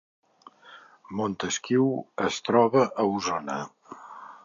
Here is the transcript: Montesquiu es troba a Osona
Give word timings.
Montesquiu 1.19 1.87
es 2.27 2.43
troba 2.51 2.85
a 2.89 3.09
Osona 3.19 3.63